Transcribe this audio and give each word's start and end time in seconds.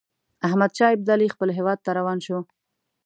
احمدشاه 0.47 0.91
ابدالي 0.95 1.27
خپل 1.33 1.49
هیواد 1.57 1.79
ته 1.85 1.91
روان 1.97 2.17
شو. 2.25 2.37